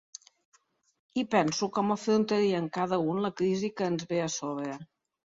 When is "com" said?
1.75-1.93